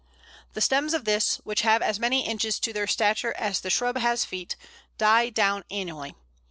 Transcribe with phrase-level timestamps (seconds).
[0.53, 3.99] The stems of this, which have as many inches to their stature as the shrub
[3.99, 4.55] has feet,
[4.97, 6.15] die down annually.